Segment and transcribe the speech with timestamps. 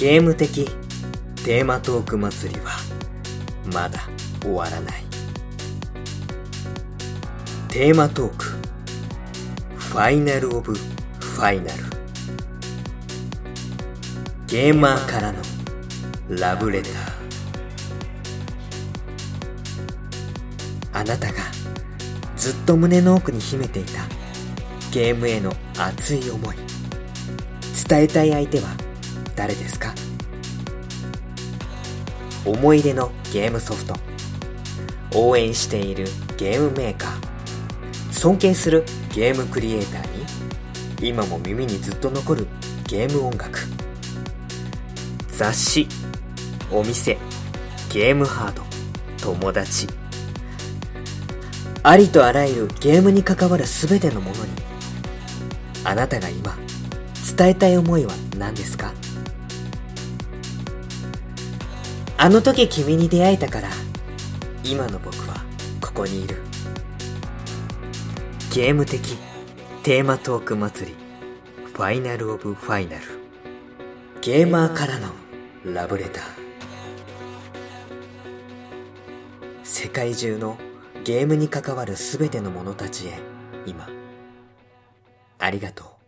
[0.00, 0.64] ゲーム的
[1.44, 2.70] テーマトーク祭りは
[3.70, 4.00] まだ
[4.40, 5.04] 終わらない。
[7.68, 8.44] テーマトーク
[9.76, 11.82] ファイナルオブファイナル。
[14.46, 15.38] ゲーマーからの
[16.30, 16.92] ラブレター。
[20.94, 21.40] あなたが
[22.38, 24.08] ずっと胸の奥に秘めていた
[24.90, 26.56] ゲームへの熱い思い
[27.86, 28.79] 伝えたい相手は
[29.40, 29.94] 誰ですか？
[32.44, 33.94] 思い出のゲームソフト。
[35.14, 36.04] 応援している
[36.36, 38.12] ゲームメーカー。
[38.12, 41.08] 尊敬するゲームクリエイターに。
[41.08, 42.48] 今も耳にずっと残る
[42.86, 43.60] ゲーム音楽。
[45.28, 45.88] 雑誌。
[46.70, 47.16] お店。
[47.90, 48.62] ゲームハード
[49.22, 49.88] 友達。
[51.82, 54.52] ありとあらゆるゲームに関わる全てのものに。
[55.84, 56.54] あなたが今
[57.38, 58.92] 伝えたい思いは何ですか？
[62.22, 63.70] あの時君に出会えたから
[64.62, 65.42] 今の僕は
[65.80, 66.36] ここにいる。
[68.52, 69.16] ゲーム的
[69.82, 70.96] テーマトーク祭り
[71.72, 73.04] ファイナルオブファイナル。
[74.20, 75.08] ゲーマーからの
[75.64, 76.24] ラブレター。
[79.62, 80.58] 世界中の
[81.04, 83.18] ゲームに関わる全ての者たちへ
[83.64, 83.88] 今
[85.38, 85.99] ありがとう。